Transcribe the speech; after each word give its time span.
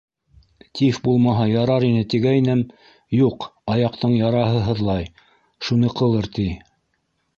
Тиф 0.77 0.95
булмаһа 1.07 1.43
ярар 1.49 1.85
ине, 1.89 2.01
тигәйнем, 2.13 2.63
юҡ, 3.17 3.47
аяҡтың 3.75 4.17
яраһы 4.21 4.65
һыҙлай, 4.71 5.07
шуныҡылыр, 5.69 6.31
ти. 6.41 6.49